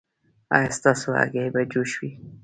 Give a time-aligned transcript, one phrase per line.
[0.55, 2.11] ایا ستاسو هګۍ به جوش وي؟